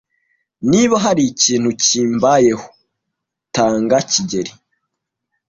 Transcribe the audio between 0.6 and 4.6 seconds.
Niba hari ikintu kimbayeho, tanga kigeli.